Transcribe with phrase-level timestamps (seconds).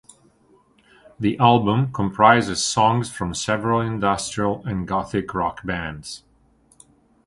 [1.19, 6.23] The album comprises songs from several industrial and gothic rock bands.